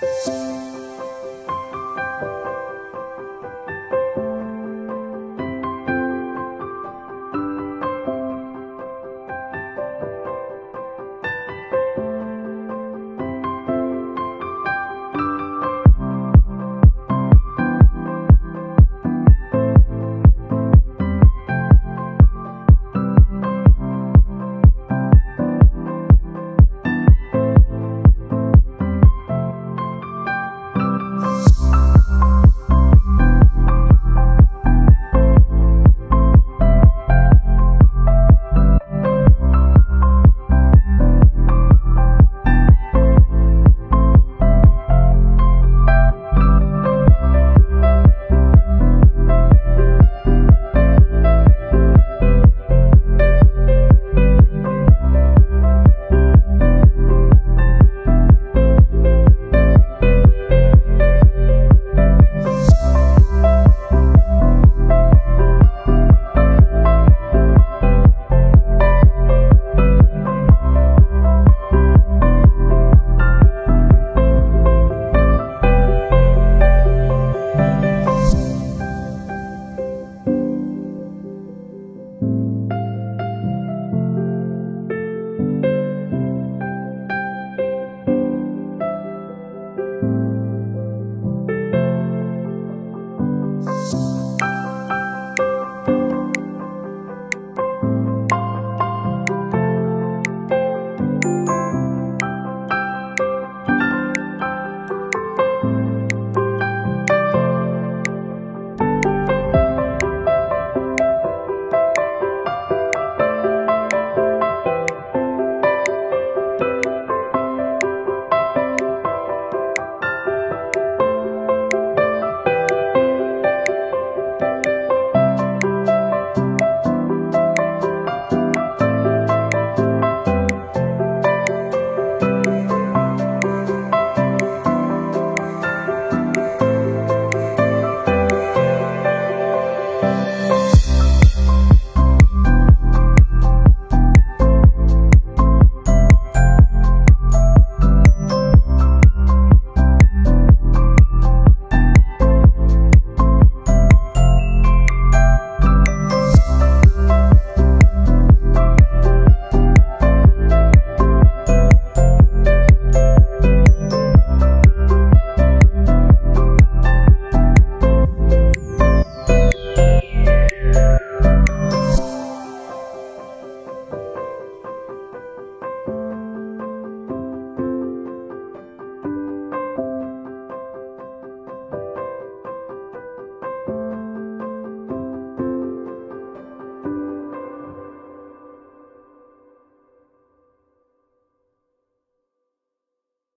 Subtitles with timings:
[0.00, 0.73] 了。